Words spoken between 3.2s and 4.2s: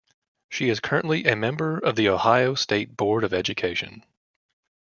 of Education.